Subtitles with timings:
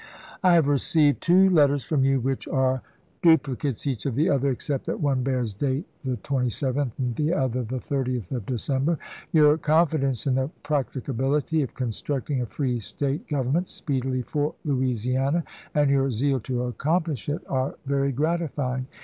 [0.41, 2.81] I have received two letters from you which are
[3.21, 6.71] dupli cates each of the other, except that one bears date the 1863.
[6.71, 8.97] 27th and the other the 30th of December.
[9.31, 15.43] Your confi dence in the practicability of constructing a free State government speedily for Louisiana,
[15.75, 18.87] and your zeal to accomplish it, are very gratifying.